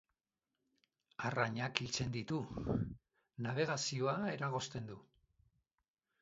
[1.27, 2.39] Arrainak hiltzen ditu,
[3.49, 4.99] nabegazioa eragozten du...